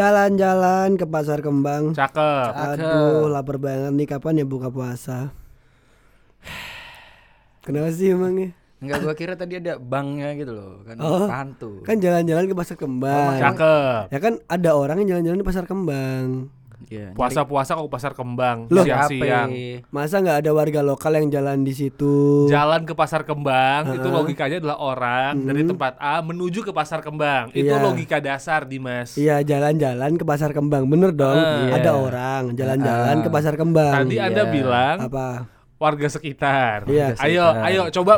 [0.00, 1.92] Jalan-jalan ke pasar kembang.
[1.92, 2.50] Cakep.
[2.72, 5.28] Aduh, lapar banget nih kapan ya buka puasa?
[7.64, 8.56] Kenapa sih emangnya?
[8.80, 11.28] Enggak gua kira tadi ada banknya gitu loh kan Oh.
[11.28, 11.84] pantu.
[11.84, 13.36] Kan jalan-jalan ke pasar kembang.
[13.36, 14.08] Cakep.
[14.08, 16.48] Ya kan ada orang yang jalan-jalan di pasar kembang.
[16.88, 17.12] Iya.
[17.12, 19.50] Puasa-puasa kok ke pasar kembang Loh, siang-siang.
[19.88, 22.46] Masa nggak ada warga lokal yang jalan di situ?
[22.46, 24.14] Jalan ke pasar kembang itu Heeh.
[24.14, 27.52] logikanya adalah orang dari tempat A menuju ke pasar kembang.
[27.52, 27.82] Itu Iya.
[27.82, 29.14] logika dasar Dimas.
[29.14, 31.36] Iya jalan-jalan ke pasar kembang bener dong.
[31.36, 31.74] Eh.
[31.74, 31.92] Ada Iya.
[31.92, 33.22] orang jalan-jalan Ah.
[33.22, 33.94] ke pasar kembang.
[34.00, 34.50] Tadi Anda Iya.
[34.50, 35.28] bilang apa?
[35.76, 36.84] warga sekitar.
[36.86, 37.16] Iya.
[37.16, 37.64] Ayo, sekitar.
[37.64, 38.14] ayo coba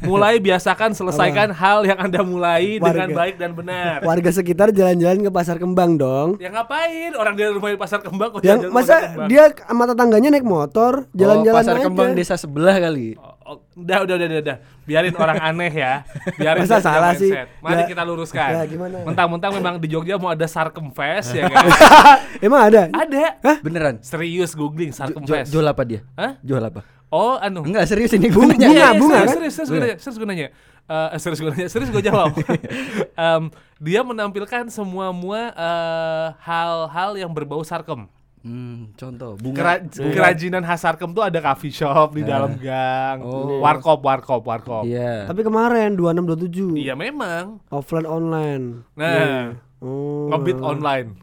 [0.00, 3.16] mulai biasakan selesaikan hal yang Anda mulai dengan Warga.
[3.16, 3.98] baik dan benar.
[4.00, 6.34] Warga sekitar jalan-jalan ke pasar kembang dong.
[6.36, 9.28] Ya ngapain orang dari rumah di pasar kembang kok Yang pasar masa kembang?
[9.28, 11.84] dia sama tetangganya naik motor jalan-jalan oh, pasar aja.
[11.84, 13.14] kembang desa sebelah kali.
[13.14, 14.56] Oh, oh, udah, udah, udah, udah, udah.
[14.84, 15.92] Biarin orang aneh ya.
[16.34, 17.28] Biarin Masa salah sih?
[17.28, 17.48] mindset.
[17.58, 18.50] Mari Ya- kita luruskan.
[18.50, 18.96] ya gimana?
[19.02, 21.64] Mentang-mentang memang di Jogja mau ada Sarkemfest ya kan?
[22.44, 22.88] Emang ada?
[22.90, 23.24] ada.
[23.60, 24.00] Beneran.
[24.00, 25.48] Serius googling Jo- Sarkemfest.
[25.48, 26.00] jual apa dia?
[26.14, 26.36] Hah?
[26.40, 26.84] Jual apa?
[27.14, 27.62] Oh, anu.
[27.62, 29.34] Enggak serius ini Bunga, bunga, Iya, iya, bunga, serius, kan?
[29.36, 30.48] serius, serius, gue nanya, serius gue nanya.
[30.84, 32.30] Eh, serius gue nanya, serius gue jawab.
[33.30, 33.42] Em,
[33.78, 38.10] dia menampilkan semua mua eh, hal-hal yang berbau sarkem.
[38.40, 39.56] Hmm, contoh bunga.
[39.56, 43.56] Kera- kerajinan khas sarkem tuh ada coffee shop di dalam gang, Oh.
[43.58, 44.84] warkop, warkop, warkop.
[44.84, 45.24] Iya.
[45.24, 47.62] Tapi kemarin 2627 Iya memang.
[47.70, 48.64] offline online.
[48.92, 50.28] Nah, Oh.
[50.28, 51.16] ngebit online.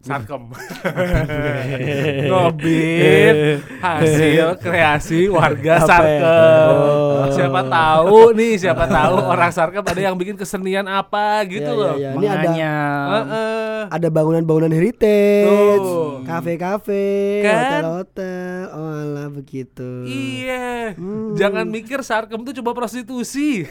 [0.00, 0.48] Sarkem.
[2.30, 5.84] ngebit hasil kreasi warga ya?
[5.84, 6.72] Sarkem.
[6.72, 7.28] Oh.
[7.30, 11.94] Siapa tahu nih, siapa tahu orang Sarkem ada yang bikin kesenian apa gitu Iya, loh.
[11.94, 12.10] iya, iya.
[12.10, 12.72] Ini ada Makanya
[13.06, 13.80] Heeh.
[13.92, 15.88] ada bangunan-bangunan heritage,
[16.24, 17.08] kafe-kafe,
[17.42, 17.54] Kan?
[17.84, 18.60] hotel-hotel.
[18.72, 19.90] Oh alah begitu.
[20.04, 21.36] Iya, Hmm.
[21.36, 23.68] jangan mikir Sarkem tuh coba prostitusi.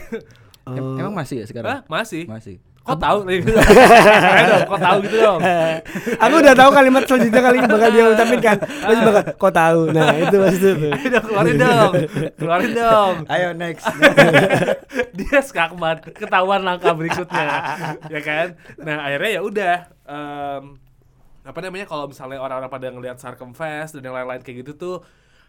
[0.64, 1.66] em- emang masih ya sekarang?
[1.66, 1.80] Hah?
[1.84, 2.24] Masih?
[2.24, 2.62] Masih.
[2.90, 3.18] Kok tahu?
[3.22, 5.40] Dong, Kok tahu gitu dong?
[6.26, 8.58] Aku udah tahu kalimat selanjutnya kali ini bakal dia ucapin kan.
[8.58, 9.80] Terus bakal kok tahu.
[9.94, 10.90] Nah, itu maksudnya tuh.
[10.90, 11.92] Ayo dong, keluarin dong,
[12.34, 13.14] keluarin dong.
[13.30, 13.86] Ayo next.
[15.18, 17.48] dia skakmat ketahuan langkah berikutnya
[18.08, 18.46] ya kan
[18.80, 19.76] nah akhirnya ya udah
[20.06, 20.64] em,
[21.46, 24.96] apa namanya kalau misalnya orang-orang pada ngelihat Sarkemfest dan yang lain-lain kayak gitu tuh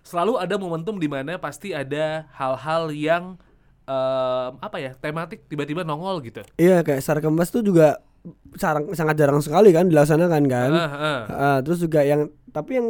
[0.01, 3.37] selalu ada momentum di mana pasti ada hal-hal yang
[3.83, 8.01] em, apa ya tematik tiba-tiba nongol gitu Iya, kayak Sarkembas tuh juga
[8.53, 10.71] sarang, sangat jarang sekali kan dilaksanakan kan.
[10.71, 11.19] Ah, ah.
[11.27, 12.87] Ah, terus juga yang tapi yang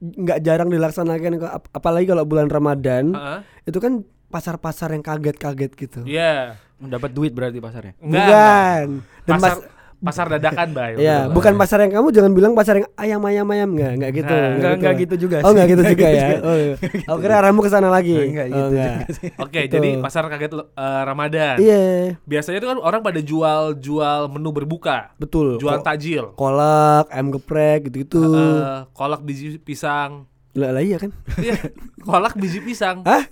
[0.00, 3.40] nggak jarang dilaksanakan ap- apalagi kalau bulan Ramadan Ah, ah.
[3.62, 6.00] itu kan pasar-pasar yang kaget-kaget gitu.
[6.04, 7.92] Iya Dapat duit berarti pasarnya.
[7.98, 8.86] enggak Bukan.
[9.20, 9.56] Dan pasar pas
[10.00, 13.68] pasar dadakan bay ya, bukan pasar yang kamu jangan bilang pasar yang ayam ayam ayam
[13.70, 14.32] nggak nggak gitu.
[14.32, 16.24] Nah, Enggak enggak gitu juga Oh nggak gitu juga gitu ya.
[16.26, 16.36] juga.
[16.42, 16.74] Oh, iya.
[17.04, 18.16] Aku kira arahmu ke sana lagi.
[18.16, 18.88] Enggak Oh, gitu enggak.
[18.90, 19.28] juga sih.
[19.36, 19.72] oke Gitu.
[19.72, 20.62] jadi pasar kaget eh,
[21.04, 21.82] Ramadan Iya,
[22.22, 25.56] biasanya itu kan orang pada jual-jual menu berbuka betul.
[25.56, 28.24] jual Ko- tajil kolak, ayam geprek gitu-gitu.
[28.24, 30.24] Eh, kolak biji pisang.
[30.50, 31.12] Lah lah iya kan?
[31.36, 31.60] Iya,
[32.00, 33.04] kolak biji pisang.
[33.04, 33.22] Hah?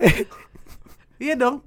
[1.17, 1.65] Iya dong.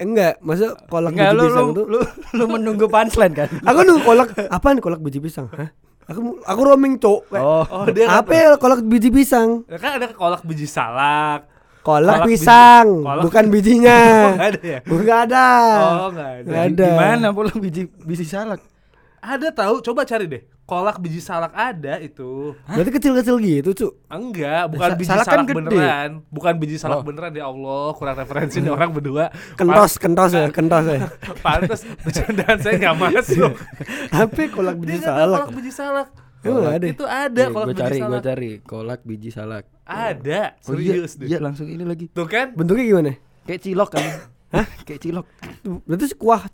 [0.00, 1.84] Enggak, masa kolak Enggak biji lu pisang lu, tuh?
[1.86, 1.98] lu
[2.32, 3.48] lu menunggu punchline kan?
[3.68, 5.46] Aku nunggu kolak apaan kolak biji pisang?
[5.50, 5.68] Hah?
[6.06, 7.20] Aku aku roaming cok.
[7.32, 7.62] Oh.
[7.62, 9.62] Oh, dia Apa ya kolak biji pisang?
[9.62, 9.76] tahu.
[9.76, 11.46] Kan ada kolak biji salak.
[11.80, 13.98] Kolak, Kolak biji- pisang, kolak- bukan bijinya.
[14.22, 14.78] Oh, nggak ada ya?
[14.82, 15.46] Bukan ada.
[15.78, 16.44] Oh, nggak ada.
[16.44, 16.86] Nggak ada.
[16.88, 18.60] Gimana pula biji biji salak?
[19.18, 20.42] Ada tahu, coba cari deh.
[20.70, 22.54] Kolak biji salak ada itu.
[22.62, 23.92] Berarti kecil-kecil gitu, Cuk.
[24.06, 25.56] Enggak, bukan Sa- biji salak salak, kan gede.
[25.58, 26.10] beneran.
[26.30, 27.02] Bukan biji salak Oh.
[27.02, 29.34] beneran ya Allah, kurang referensi nih orang berdua.
[29.52, 31.10] Kentos, kentos ya, kentos ya.
[31.42, 33.52] Pantes bercandaan saya nggak masuk.
[34.14, 35.38] Tapi kolak Dia biji tahu salak.
[35.40, 36.08] kolak biji salak.
[36.40, 36.86] Emang nggak ada.
[36.86, 38.22] Itu ada kolak gue biji cari, gue salak.
[38.22, 39.64] cari kolak biji salak.
[39.82, 41.26] Ada, Oh iya, serius deh.
[41.26, 42.06] iya langsung ini lagi.
[42.08, 42.54] Tuh kan?
[42.54, 43.12] Bentuknya gimana?
[43.42, 44.06] Kayak cilok kan?
[44.50, 44.66] Hah?
[44.82, 45.26] Kayak cilok.
[45.82, 46.46] Berarti kuah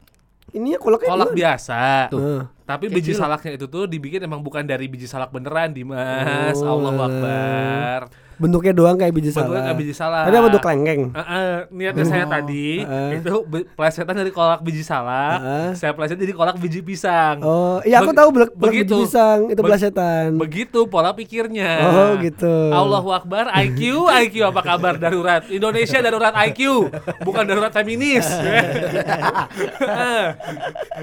[0.54, 2.10] ininya kolaknya Kolak biasa.
[2.12, 2.40] Heeh.
[2.66, 6.58] Tapi Kayak biji salaknya itu tuh dibikin emang bukan dari biji salak beneran, Dimas.
[6.58, 7.06] Oh, Allahu alah.
[7.10, 8.00] Akbar.
[8.36, 9.64] Bentuknya doang kayak biji Bentuknya salak.
[9.64, 10.22] kayak biji salak.
[10.22, 11.02] Tapi bentuk lengkeng?
[11.08, 13.10] Eh, eh, niatnya saya Oh, tadi eh.
[13.16, 15.70] itu be- plesetan dari kolak biji salak, Eh.
[15.72, 17.40] saya pleset jadi kolak biji pisang.
[17.40, 18.96] Oh, iya aku Beg- tahu biji begitu.
[19.00, 20.36] pisang itu Be- belasetan.
[20.36, 21.72] Begitu pola pikirnya.
[21.82, 22.54] Oh, gitu.
[22.68, 25.40] Allahu Akbar, IQ, IQ apa kabar darurat?
[25.46, 26.92] Indonesia darurat IQ,
[27.22, 28.28] bukan darurat feminis.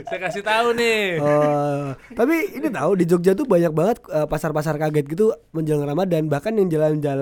[0.04, 1.18] Saya kasih tahu nih.
[1.18, 6.28] Oh, tapi ini tahu di Jogja tuh banyak banget eh, pasar-pasar kaget gitu menjelang Ramadan.
[6.28, 7.22] Bahkan yang jalan-jalan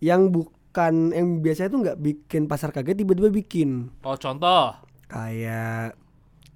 [0.00, 3.90] yang bukan yang biasanya tuh nggak bikin pasar kaget tiba-tiba bikin.
[4.04, 4.76] Oh, contoh.
[5.10, 5.98] Kayak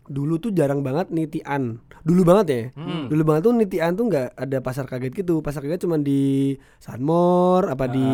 [0.05, 1.81] dulu tuh jarang banget nitian.
[2.05, 2.63] Dulu banget ya.
[2.77, 3.09] Hmm.
[3.09, 5.41] Dulu banget tuh nitian tuh nggak ada pasar kaget gitu.
[5.41, 8.07] Pasar kaget cuma di Sunmore apa di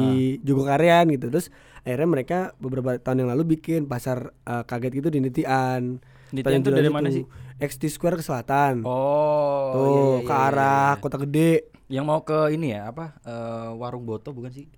[0.46, 1.26] Jogokarian gitu.
[1.28, 1.50] Terus
[1.82, 5.98] akhirnya mereka beberapa tahun yang lalu bikin pasar eh, kaget gitu di nitian.
[6.30, 7.22] Nitian tuh dari Jelas mana itu.
[7.22, 7.24] sih?
[7.60, 8.86] XT Square ke selatan.
[8.86, 11.02] Oh, Tuh, iya, iya, ke iya, arah iya.
[11.02, 11.52] Kota Gede.
[11.90, 13.18] Yang mau ke ini ya, apa?
[13.26, 14.70] eh, warung Boto bukan sih?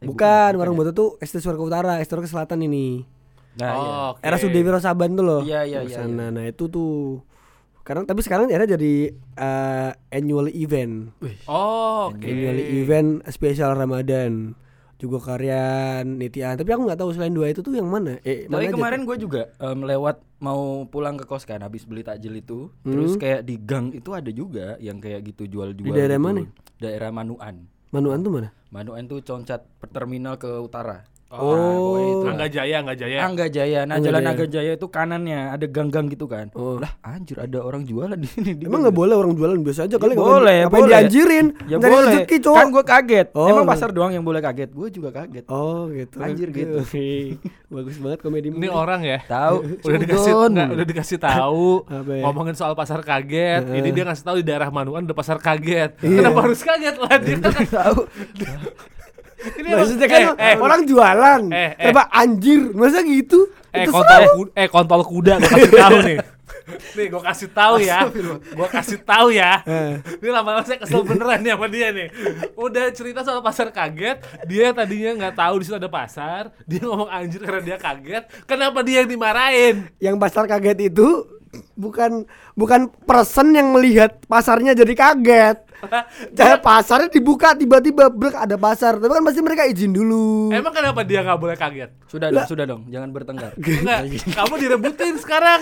[0.00, 0.88] Eh, bukan, Warung ya?
[0.88, 1.08] Boto tuh
[1.60, 3.04] ke utara, Square ke selatan ini.
[3.60, 3.90] Nah, iya.
[3.92, 4.20] Oh, oke.
[4.24, 5.40] Era Sudewi Rosaban tuh loh.
[5.44, 6.32] Iya, iya, iya, sana.
[6.32, 7.20] Nah, itu tuh.
[7.80, 11.12] Sekarang tapi sekarang era jadi eh, annual event.
[11.48, 12.24] Oh, oke.
[12.24, 14.56] Annual event spesial Ramadan.
[14.96, 15.60] Juga karya
[16.02, 16.56] Nitian.
[16.56, 18.16] Tapi aku nggak tahu selain dua itu tuh yang mana.
[18.22, 21.84] Eh, mana Tapi aja kemarin gue juga em, lewat mau pulang ke kos kan habis
[21.84, 22.72] beli takjil itu.
[22.80, 23.20] Terus Hmm.
[23.20, 25.84] kayak di gang itu ada juga yang kayak gitu jual-jual.
[25.84, 26.26] Di daerah gitu.
[26.26, 26.40] mana?
[26.76, 27.68] Daerah Manuan.
[27.88, 28.48] Manuan tuh mana?
[28.68, 31.04] Manuan tuh concat terminal ke utara.
[31.28, 31.42] Oh.
[31.42, 32.26] pokoknya itu.
[32.26, 33.18] Angga Jaya, Angga Jaya.
[33.20, 33.80] Angga Jaya.
[33.82, 34.30] Nah, Angga jalan Jaya.
[34.30, 36.46] Angga Jaya itu kanannya ada gang-gang gitu kan.
[36.52, 36.78] Oh.
[36.78, 38.54] Lah, anjir ada orang jualan di sini.
[38.54, 40.90] di Emang nggak boleh orang jualan biasa aja Ya kali ngapain- boleh, ngapain boleh.
[40.92, 41.46] dianjirin?
[41.64, 42.12] Ya Mencari boleh.
[42.14, 42.56] rezeki, cowok.
[42.56, 43.26] Kan gue kaget.
[43.32, 44.70] Oh, Emang pasar doang yang boleh kaget.
[44.70, 45.44] Gue juga kaget.
[45.48, 46.16] Oh gitu.
[46.16, 46.76] Anjir, Oke, gitu.
[47.68, 48.48] Bagus banget komedi.
[48.48, 49.18] Ini orang ya.
[49.20, 49.56] Tahu.
[49.86, 52.22] udah dikasih enggak, udah dikasih tahu Apa ya?
[52.22, 56.22] ngomongin soal pasar kaget ini dia ngasih tahu di daerah Manuan ada pasar kaget Iya.
[56.22, 57.98] kenapa harus kaget lah dia kan- Tahu.
[59.54, 61.42] ini Maksudnya kan eh, eh, orang jualan.
[61.52, 62.06] Eh, eh.
[62.10, 62.74] Anjir?
[62.74, 63.50] Masa gitu?
[63.76, 66.18] Eh Itu kontol kuda, eh kontol kuda gue kasih tahu nih
[66.96, 67.98] nih gue kasih tahu ya
[68.32, 69.92] gue kasih tahu ya Eh.
[70.18, 72.08] ini lama-lama saya kesel beneran nih sama dia nih
[72.54, 77.06] udah cerita soal pasar kaget dia tadinya nggak tahu di situ ada pasar dia ngomong
[77.06, 81.06] anjir karena dia kaget kenapa dia yang dimarahin yang pasar kaget itu
[81.72, 85.58] bukan bukan person yang melihat pasarnya jadi kaget.
[86.32, 88.96] Jadi pasarnya dibuka tiba-tiba brek ada pasar.
[88.96, 90.48] Tapi kan pasti mereka izin dulu.
[90.48, 92.82] emang kenapa dia nggak boleh kaget Sudah dong, sudah dong.
[92.88, 93.52] Jangan bertengkar.
[93.66, 94.00] Enggak,
[94.32, 95.60] kamu direbutin sekarang.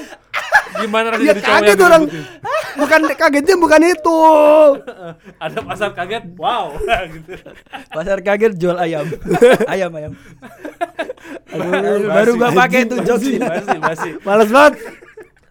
[0.74, 2.02] Gimana rasanya Ya jadi kaget orang.
[2.74, 4.18] Bukan kagetnya bukan itu.
[5.44, 6.74] Ada pasar kaget, wow.
[7.14, 7.32] gitu.
[7.88, 9.06] Pasar kaget jual ayam.
[9.72, 10.12] ayam ayam.
[11.54, 13.46] Aduh, Baru gua pakai tuh jokes Masih, ini.
[13.46, 14.10] masih, masih.
[14.26, 14.74] Males banget.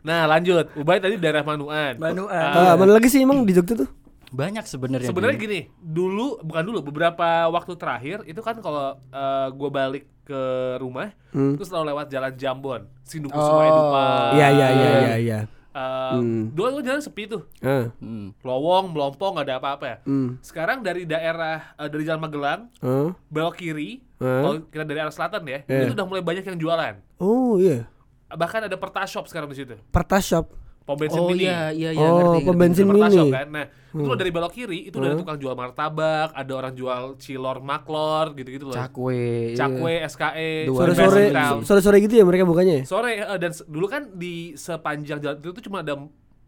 [0.03, 0.67] Nah, lanjut.
[0.75, 1.95] Ubay tadi daerah Manuan.
[1.95, 2.35] Manuan.
[2.35, 3.89] Ah, Ah, mana lagi sih emang di Jogja tuh?
[4.33, 5.07] Banyak sebenarnya.
[5.07, 10.41] Sebenarnya gini, dulu bukan dulu, beberapa waktu terakhir itu kan kalau eh, gua balik ke
[10.77, 11.53] rumah, Hmm.
[11.53, 13.45] terus selalu lewat jalan Jambon, Sinduku Oh.
[13.45, 14.06] Sungai Dupa.
[14.33, 15.39] Iya iya iya iya iya.
[15.74, 16.50] Eh, Hmm.
[16.50, 17.45] Dulu tuh jalan sepi tuh.
[17.59, 18.30] Hmm.
[18.39, 19.97] lowong, melompong, nggak ada apa-apa ya.
[20.03, 20.38] Hmm.
[20.39, 23.09] Sekarang dari daerah eh, dari Jalan Magelang Ah.
[23.27, 24.41] belok kiri, Hah?
[24.41, 25.81] kalau kita dari arah selatan ya, Iya.
[25.83, 26.94] itu udah mulai banyak yang jualan.
[27.18, 27.86] Oh iya.
[28.29, 29.77] Bahkan ada Perta Shop sekarang di situ.
[29.89, 30.50] Pertas shop.
[30.83, 31.47] Pom bensin Oh mini.
[31.47, 33.07] iya iya iya Oh, ngerti, pom bensin mini.
[33.07, 33.47] Shop kan.
[33.47, 34.18] Nah, itu Hmm.
[34.18, 38.65] dari belok kiri itu udah ada tukang jual martabak, ada orang jual cilor maklor gitu-gitu
[38.65, 38.75] loh.
[38.75, 39.53] Cakwe.
[39.53, 39.57] iya.
[39.57, 41.24] Cakwe, SKE, Dua Sore-sore
[41.62, 42.83] sore-sore gitu ya mereka bukanya ya?
[42.83, 45.95] Sore eh, dan dulu kan di sepanjang jalan itu tuh cuma ada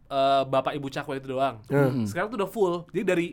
[0.06, 1.62] eh, bapak ibu cakwe itu doang.
[1.66, 2.04] Hmm.
[2.04, 2.76] Sekarang tuh udah full.
[2.90, 3.28] Jadi dari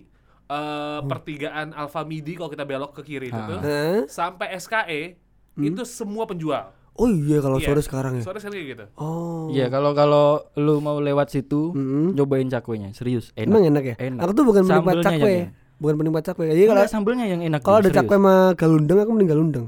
[0.45, 3.59] eh, pertigaan Alfa Midi kalau kita belok ke kiri itu tuh
[4.07, 5.17] sampai SKE
[5.59, 6.71] itu semua penjual.
[6.93, 7.73] Oh iya kalau Iya.
[7.73, 8.23] sore sekarang ya.
[8.23, 8.85] Sore sekarang kayak gitu.
[9.01, 9.49] Oh.
[9.49, 12.13] Iya kalau kalau lu mau lewat situ Mm-mm.
[12.13, 13.49] cobain cakwenya serius enak.
[13.49, 13.95] Emang enak ya?
[13.97, 14.21] Enak.
[14.21, 15.35] Aku tuh bukan penikmat cakwe.
[15.49, 15.51] enak.
[15.81, 16.45] Bukan penikmat cakwe.
[16.53, 17.61] Jadi kalau sambelnya yang enak.
[17.61, 17.97] kalau ada serius.
[17.97, 19.67] cakwe sama galundeng aku mending galundeng.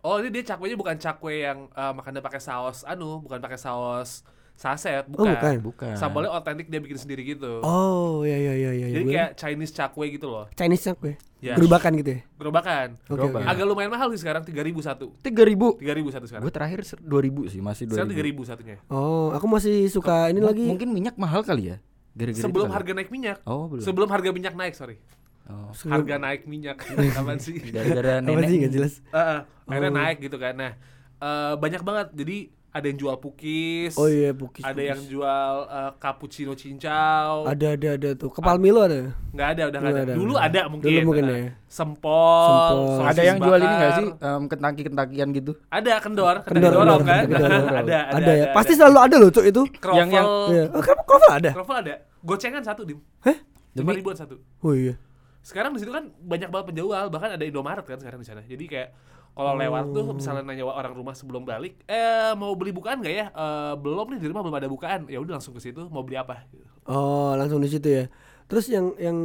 [0.00, 4.20] Oh ini dia cakwenya bukan cakwe yang eh, makannya pakai saus anu, bukan pakai saus
[4.54, 5.34] saset, Oh, bukan.
[5.34, 5.54] bukan.
[5.60, 5.94] bukan.
[5.94, 7.58] Sambalnya otentik dia bikin sendiri gitu.
[7.60, 8.86] Oh iya iya iya iya.
[8.88, 10.46] Jadi Gua- kayak Chinese cakwe gitu loh.
[10.52, 11.18] Chinese cakwe.
[11.38, 11.54] Ya.
[11.54, 12.20] Gerobakan gitu ya.
[12.34, 12.88] Gerobakan.
[13.02, 13.40] Oke Gerobak.
[13.40, 13.50] oke.
[13.50, 15.12] Agak lumayan mahal sih sekarang 3000 satu.
[15.20, 15.76] tiga ribu.
[15.76, 16.42] 3000 satu sekarang.
[16.42, 18.40] Gue terakhir ser- 2000 sih masih Sekarang 2000.
[18.40, 18.76] 3000 satunya.
[18.88, 20.64] Oh, aku masih suka ini lagi.
[20.64, 21.76] Mungkin minyak mahal kali ya.
[22.14, 22.76] Gara-gara itu Sebelum kali.
[22.78, 23.36] harga naik minyak.
[23.44, 23.82] Oh belum.
[23.82, 24.96] Sebelum harga minyak naik, sorry.
[25.44, 25.68] Oh.
[25.84, 26.78] Harga naik minyak.
[27.18, 27.58] Apaan sih?
[27.60, 28.48] Gara-gara nenek.
[28.48, 28.92] sih nggak jelas?
[29.04, 29.98] Heeh, akhirnya Oh.
[29.98, 30.54] naik gitu kan.
[30.54, 30.72] Nah,
[31.18, 32.08] eh, banyak banget.
[32.14, 32.36] Jadi
[32.74, 33.94] ada yang jual pukis.
[33.94, 34.60] Oh iya bukis.
[34.60, 37.46] Ada yang jual eh, cappuccino cincau.
[37.46, 38.28] ada ada ada tuh.
[38.28, 39.14] Kepal Milo ada.
[39.30, 40.02] Nggak ada, udah nggak ada.
[40.02, 40.86] ada, Dulu ada mungkin.
[40.90, 41.50] Dulu mungkin Nah, ya.
[41.64, 42.46] Sempol.
[42.50, 43.06] Sempol.
[43.06, 44.06] Ada yang jual ini nggak sih?
[44.10, 45.52] Em, kentaki-kentakian gitu.
[45.68, 47.22] Ada kendor, kendor, Kendor, dorong kendor, kan?
[47.24, 47.78] kendor, ada, kendor.
[47.78, 48.46] ada, Ada ya.
[48.50, 49.62] Pasti selalu ada loh cok itu.
[49.78, 50.64] Kroffel, Yang- yang- Iya.
[50.68, 51.50] Oh, kenapa kroffel ada?
[51.54, 51.94] kroffel ada.
[52.20, 52.98] Gocengan satu dim.
[53.22, 53.36] Hah?
[53.72, 54.34] Lima Demi- ribuan satu.
[54.60, 54.98] Oh iya.
[55.40, 58.42] Sekarang di situ kan banyak banget penjual, bahkan ada Indomaret kan sekarang di sana.
[58.42, 58.88] Jadi kayak
[59.34, 60.14] kalau lewat tuh Oh.
[60.14, 63.26] misalnya nanya orang rumah sebelum balik, eh mau beli bukaan nggak ya?
[63.28, 65.00] Eh, belum nih di rumah belum ada bukaan.
[65.06, 66.46] Ya udah langsung ke situ mau beli apa?
[66.84, 68.04] Oh, langsung di situ ya.
[68.44, 69.16] Terus yang yang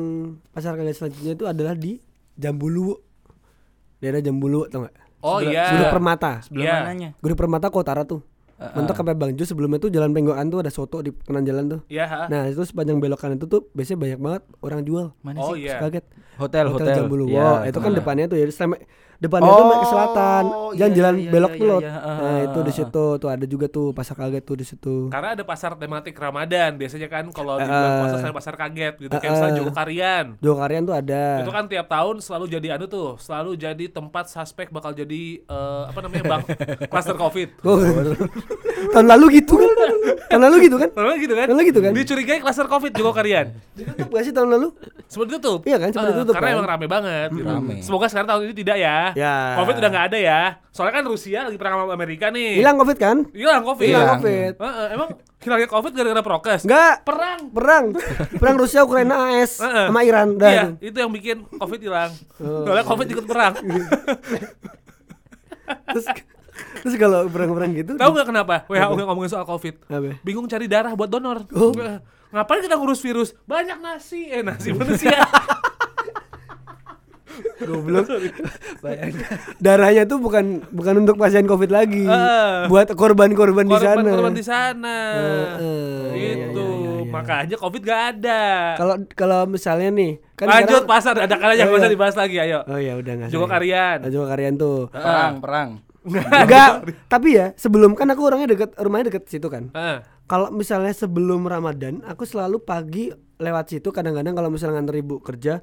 [0.50, 2.02] pasar kaget selanjutnya itu adalah di
[2.34, 2.98] Jambulu.
[4.00, 4.96] Daerah Jambulu tau gak?
[5.20, 5.70] Oh iya.
[5.70, 6.40] Gudeg Permata.
[6.42, 6.76] Sebelum Iya.
[6.82, 7.10] mananya?
[7.20, 8.24] Gudeg Permata ke utara tuh.
[8.56, 8.98] Ah, Mentok ah.
[8.98, 11.80] sampai Bangjo sebelumnya tuh jalan Penggokan tuh ada soto di kanan jalan tuh.
[11.88, 12.06] Iya.
[12.06, 12.22] ha?
[12.28, 15.06] Nah, itu sepanjang belokan itu tuh biasanya banyak banget orang jual.
[15.20, 15.68] Mana Oh sih?
[15.68, 15.80] iya.
[15.80, 16.04] Kaget.
[16.36, 16.96] Hotel, Hotel, hotel.
[16.98, 17.26] Jambulu.
[17.28, 18.48] Iya, Wow, itu kan depannya tuh ya.
[18.48, 18.80] Selama-
[19.20, 21.82] depannya tuh ke selatan Oh, jangan iya, jalan iya, belok iya, tuh Lot.
[21.82, 24.96] iya, nah ah, itu di situ tuh ada juga tuh pasar kaget tuh di situ
[25.08, 26.72] Karena ada pasar tematik Ramadan.
[26.74, 29.12] Biasanya kan kalau di bulan puasa saya pasar kaget gitu.
[29.12, 29.58] Kayak Eh, misalnya.
[29.60, 30.26] Jogokarian.
[30.40, 34.68] Jogokarian tuh ada Itu kan tiap tahun selalu jadi anu tuh, selalu jadi tempat suspek
[34.70, 36.42] bakal jadi eh, apa namanya bang
[36.92, 37.50] cluster covid.
[37.62, 37.76] Oh,
[38.90, 39.70] tahun lalu gitu kan
[40.30, 41.46] tahun lalu gitu kan Tahun gitu kan?
[41.46, 41.92] Tahun lalu gitu kan?
[41.92, 43.52] Dicurigai cluster covid Jogokarian.
[43.74, 44.68] ditutup gak sih tahun lalu
[45.10, 45.60] Sempat ditutup.
[45.66, 46.56] Iya kan, sempat Eh, ditutup Karena kan?
[46.56, 47.28] emang rame banget.
[47.34, 47.50] gitu.
[47.50, 47.76] Rame.
[47.82, 48.98] Semoga sekarang tahun ini tidak ya.
[49.14, 49.56] Ya.
[49.56, 50.42] Covid udah nggak ada ya.
[50.70, 52.56] Soalnya kan Rusia lagi perang sama Amerika nih.
[52.56, 53.88] hilang covid kan Hilang Covid.
[53.88, 56.62] hilang covid Eh, eh, emang hilangnya Covid gara-gara prokes?
[56.64, 57.40] enggak Perang.
[57.50, 57.86] perang
[58.36, 59.88] perang Rusia Ukraina AS Heeh.
[59.88, 60.86] sama Iran Iya, itu.
[60.86, 62.12] itu yang bikin Covid hilang.
[62.38, 62.64] Oh.
[62.64, 63.54] Soalnya Covid ikut perang.
[65.88, 66.06] terus
[66.82, 69.76] terus kalau perang-perang gitu Tahu nggak kenapa WHO nggak ngomongin soal Covid?
[69.86, 71.46] apa Bingung cari darah buat donor.
[71.52, 71.72] Oh.
[72.30, 73.34] Ngapain kita ngurus virus?
[73.44, 75.18] Banyak nasi, eh nasi manusia.
[77.62, 78.08] Goblok
[79.64, 82.68] darahnya tuh bukan bukan untuk pasien covid lagi Heeh.
[82.68, 84.98] buat korban-korban di sana Korban-korban di sana.
[85.14, 85.50] Heeh.
[86.10, 86.16] Gitu.
[86.16, 87.08] Iya, iya, iya, iya.
[87.10, 88.42] Makanya Covid gak ada.
[88.78, 91.90] kalau kalau misalnya nih kan Lanjut sekarang- pasar ada kalanya yang iya.
[91.90, 92.60] dibahas lagi, ayo.
[92.64, 93.98] oh ya udah nggak Jogokarian.
[94.08, 95.70] Jogokarian tuh Perang, perang.
[96.10, 96.70] enggak
[97.08, 100.00] tapi ya sebelum kan aku orangnya deket rumahnya deket situ kan Heeh.
[100.26, 105.60] kalau misalnya sebelum Ramadan aku selalu pagi lewat situ kadang-kadang kalau misalnya nganter ibu kerja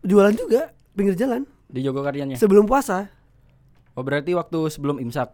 [0.00, 2.34] jualan juga pinggir jalan Di Jogokariannya.
[2.34, 3.12] sebelum puasa
[3.92, 5.32] Oh berarti waktu sebelum imsak.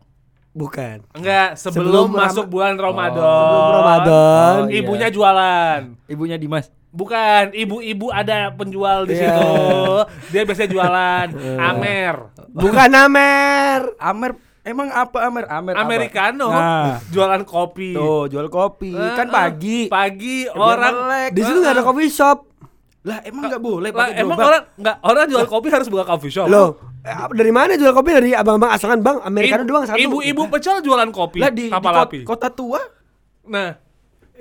[0.52, 3.24] bukan Enggak, sebelum, Sebelum masuk Ram- bulan Ramadan.
[3.24, 4.76] sebelum Ramadan Oh, iya.
[4.76, 5.80] Ibunya jualan.
[6.04, 6.66] Ibunya Dimas.
[6.92, 9.32] Bukan, ibu-ibu ada penjual di Iya.
[9.32, 9.52] situ.
[10.28, 11.26] Dia biasanya jualan
[11.56, 12.14] Amer.
[12.52, 15.44] bukan Amer Amer emang apa Amer?
[15.48, 15.82] Amer apa?
[15.82, 16.46] Americano.
[16.46, 17.00] Nah.
[17.08, 17.96] Jualan kopi.
[17.96, 18.92] Tuh, jual kopi.
[18.92, 19.88] Eh, kan pagi.
[19.88, 20.94] Pagi orang
[21.32, 22.51] di situ nggak ada coffee shop
[23.02, 24.46] Lah emang nggak boleh pakai emang gerobak?
[24.46, 26.46] orang enggak orang jual kopi harus buka coffee shop.
[26.46, 26.68] loh
[27.02, 31.10] eh, dari mana jual kopi dari abang-abang asalkan bang Americano doang satu Ibu-ibu pecel jualan
[31.10, 31.38] kopi.
[31.38, 32.18] Lah di, di kapal kot- api.
[32.22, 32.78] kota tua
[33.42, 33.74] Nah,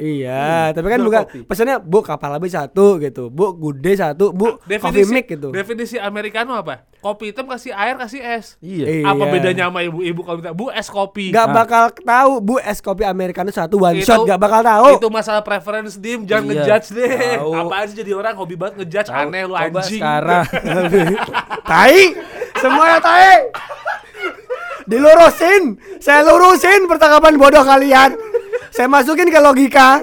[0.02, 1.40] Iya, tapi kan jual bukan kopi.
[1.46, 5.48] pesannya bu kapal api satu gitu, bu gude satu, bu coffee definisi mix gitu.
[5.50, 6.90] Definisi americano apa?
[6.98, 8.58] Kopi hitam kasih air kasih es.
[8.60, 9.06] Iya.
[9.06, 9.32] Apa Iya.
[9.32, 11.30] bedanya sama ibu-ibu kalau minta bu es kopi?
[11.30, 11.54] Gak Nah.
[11.56, 14.98] bakal tahu bu es kopi americano satu one Itu- shot gak bakal tahu.
[14.98, 16.54] Itu masalah preference dim, jangan Iya.
[16.60, 17.14] ngejudge deh.
[17.38, 17.52] Tahu.
[17.60, 19.22] Apaan sih jadi orang hobi banget ngejudge Tahu.
[19.24, 19.98] aneh lu Coba anjing.
[19.98, 20.46] sekarang
[21.70, 22.02] tai,
[22.56, 23.38] semuanya tai.
[24.82, 25.64] Dilurusin,
[25.98, 28.18] saya lurusin percakapan bodoh kalian.
[28.72, 30.02] Saya masukin ke logika.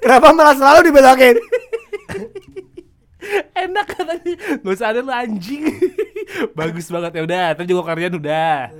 [0.00, 1.36] Kenapa malah selalu dibelokin?
[3.52, 4.34] Enak katanya.
[4.62, 5.66] Gak usah ada lu anjing.
[6.58, 8.70] Bagus banget ya udah, tadi juga kalian udah.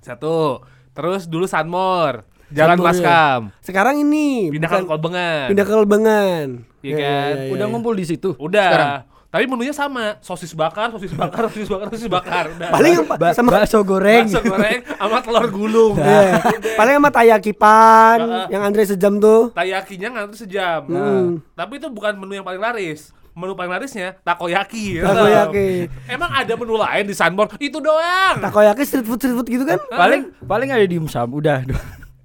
[0.00, 0.62] Satu.
[0.96, 3.40] Terus dulu Sunmore, Jalan Sunmore, Maskam.
[3.62, 5.46] Sekarang ini Pindah ke Kolbengan.
[5.52, 6.46] pindah ke Lebangan.
[6.82, 7.34] Iya kan?
[7.54, 8.34] udah ngumpul di situ.
[8.40, 8.66] Udah.
[8.66, 9.02] Sekarang.
[9.28, 12.44] Tapi menunya sama, sosis bakar, sosis bakar, sosis bakar, sosis bakar.
[12.48, 12.72] Udah.
[12.74, 14.24] Paling yang Ba- sama bakso goreng.
[14.24, 15.94] bakso goreng sama telur gulung.
[16.08, 16.40] Iya.
[16.80, 18.46] Paling sama tayakipan Heeh.
[18.48, 19.52] yang antri sejam tuh.
[19.52, 20.80] Tayakinya ngantri sejam.
[20.88, 21.44] Hmm.
[21.52, 23.12] Tapi itu bukan menu yang paling laris.
[23.36, 24.98] Menu paling larisnya takoyaki.
[24.98, 25.92] Takoyaki.
[26.08, 27.52] Emang ada menu lain di Sunborn?
[27.60, 28.40] Itu doang.
[28.40, 29.76] Takoyaki street food street food gitu kan?
[29.92, 31.68] Paling paling ada dimsum udah.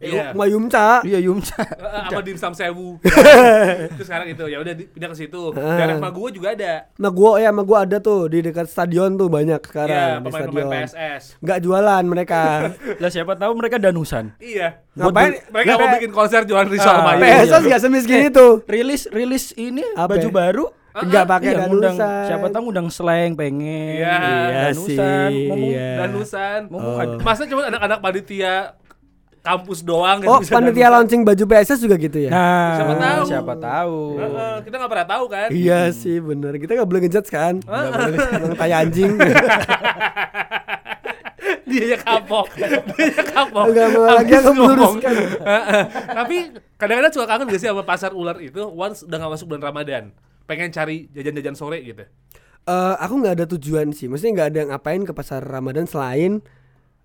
[0.05, 0.23] Iya.
[0.29, 0.87] Sama Yumca.
[1.01, 1.55] Iya Yumsa.
[1.63, 2.97] Eh, Apa dimsum sewu.
[3.93, 5.53] itu sekarang itu ya udah di- pindah ke situ.
[5.53, 5.77] Ah.
[5.77, 6.89] Daerah rumah gua juga ada.
[6.93, 10.25] Nah gua ya sama gua ada tuh di dekat stadion tuh banyak Iya, sekarang di
[10.25, 10.89] pemain-pemain stadion.
[10.89, 11.23] PSS.
[11.39, 12.41] Nggak jualan mereka.
[13.01, 14.33] Lah siapa tahu mereka danusan.
[14.37, 14.81] Iya.
[14.93, 15.31] Ngapain?
[15.47, 17.21] Mereka mau bikin konser jualan Rizal Ah, Mayu.
[17.21, 18.47] PSS nggak semiskin Eh, itu.
[18.65, 20.65] Rilis rilis ini baju baru.
[20.93, 22.25] Nggak pakai Iya, danusan.
[22.29, 23.97] Siapa tahu ngundang slang pengen.
[23.97, 24.13] Iya,
[24.69, 24.85] danusan.
[25.25, 25.89] sih, Ngomong iya.
[25.99, 26.59] Danusan.
[26.69, 27.01] ngomong Oh.
[27.01, 28.77] ada- Masa cuma anak-anak panitia
[29.43, 32.31] kampus doang Oh yang bisa panitia launching baju PSS juga gitu ya?
[32.31, 33.23] Nah, Siapa tahu.
[33.27, 33.97] Siapa tahu.
[34.15, 35.47] Heeh, kita nggak pernah tahu kan?
[35.49, 37.59] Iya sih bener Kita nggak boleh ngejudge kan?
[37.59, 39.11] Nggak boleh Emang tai anjing
[41.63, 44.93] dia ya kapok dia ya kapok Nggak mau lagi aku ngomong.
[44.93, 45.13] meluruskan.
[45.41, 45.83] Heeh.
[46.07, 46.35] tapi
[46.75, 50.03] kadang-kadang suka kangen gak sih sama pasar ular itu once udah gak masuk bulan Ramadan
[50.43, 52.03] pengen cari jajan-jajan sore gitu
[52.63, 56.39] Eh, Aku nggak ada tujuan sih Maksudnya nggak ada ngapain ke pasar Ramadan selain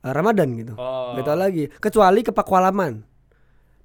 [0.00, 1.12] Ramadan gitu Oh.
[1.12, 3.02] Nggak tahu lagi Kecuali ke Pakualaman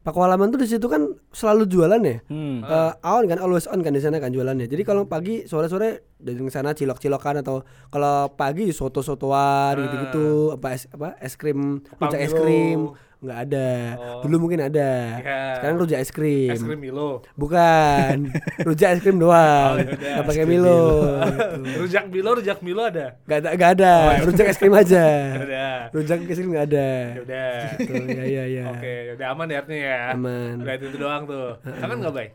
[0.04, 1.00] Pakualaman tuh di situ kan
[1.32, 2.60] selalu jualan ya Hmm.
[2.60, 4.68] Eh, on kan always on kan di sana kan jualannya.
[4.68, 9.80] Jadi kalau pagi sore-sore dari sana cilok-cilokan atau kalau pagi soto-sotoan Ah.
[9.80, 12.92] gitu-gitu apa es apa es krim rujak es krim
[13.24, 13.70] nggak ada.
[13.96, 14.22] Oh.
[14.28, 14.92] Dulu mungkin ada.
[15.18, 15.40] Iya.
[15.58, 16.52] Sekarang rujak es krim.
[16.52, 18.30] es krim Milo Bukan.
[18.68, 19.80] rujak es krim doang.
[19.80, 20.24] Oh, yaudah.
[20.28, 20.80] Pakai Milo.
[21.24, 21.72] gitu.
[21.82, 23.94] rujak Milo rujak Milo ada Nggak ada nggak ada.
[23.96, 25.06] Oh, Rujak es krim aja.
[25.96, 26.90] Rujak es krim nggak ada.
[27.14, 27.50] ya udah
[27.80, 28.64] Tuh, ya ya ya.
[28.70, 30.54] oke udah aman ya artinya ya Aman.
[30.60, 31.48] udah itu, itu doang tuh
[31.80, 32.28] kangen nggak bay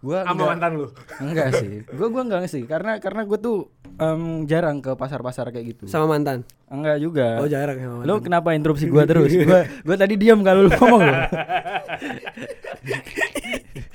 [0.00, 0.86] Gua sama enggak, mantan lu
[1.20, 1.72] enggak sih.
[1.92, 3.68] Gua gua enggak sih karena karena gua tuh
[4.00, 5.84] em, jarang ke pasar-pasar kayak gitu.
[5.84, 6.42] Sama mantan.
[6.66, 7.36] Enggak juga.
[7.36, 8.08] Oh jarang sama mantan.
[8.08, 9.28] Lu kenapa interupsi gua terus?
[9.40, 11.14] Gua gua tadi diam kalau lu ngomong lu.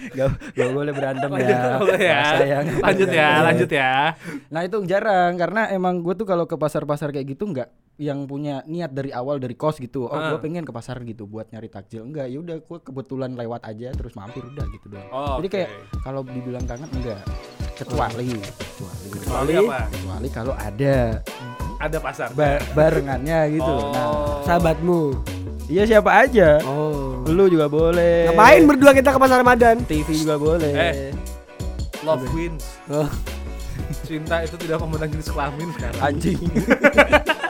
[0.07, 1.75] Gak, gak boleh berantem Lanjut ya.
[1.75, 2.21] boleh ya.
[2.31, 2.65] Sayang.
[2.79, 3.91] Lanjut ya, lanjut ya.
[4.47, 8.59] Nah itu jarang karena emang gue tuh kalau ke pasar-pasar kayak gitu nggak yang punya
[8.65, 10.05] niat dari awal dari kos gitu.
[10.05, 10.39] Oh gue Ah.
[10.39, 12.05] pengen ke pasar gitu buat nyari takjil.
[12.05, 15.09] Enggak, ya udah gue kebetulan lewat aja terus mampir udah gitu doang.
[15.09, 15.69] Oh, Jadi kayak
[15.99, 17.19] kalau dibilang kangen enggak.
[17.75, 19.79] Kecuali kecuali Kecuali apa?
[19.89, 21.19] kecuali kalau ada
[21.75, 22.27] Ada pasar.
[22.31, 23.67] ba- barengannya gitu.
[23.67, 23.91] Oh.
[23.91, 24.09] Nah,
[24.41, 25.01] Sahabatmu.
[25.67, 26.63] iya siapa aja.
[26.63, 27.19] Oh.
[27.25, 28.31] Lu juga boleh.
[28.31, 29.83] Ngapain berdua kita ke pasar Ramadan?
[29.83, 30.71] TV juga boleh.
[30.71, 31.11] Eh.
[32.01, 32.63] Love wins.
[32.87, 33.09] Oh.
[34.01, 35.99] Cinta itu tidak memandang jenis kelamin sekarang.
[35.99, 36.39] Anjing.